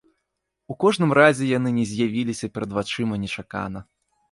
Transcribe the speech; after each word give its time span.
У 0.73 0.77
кожным 0.83 1.11
разе 1.19 1.51
яны 1.51 1.69
не 1.77 1.85
з'явіліся 1.91 2.51
перад 2.57 2.75
вачыма 2.81 3.23
нечакана. 3.27 3.79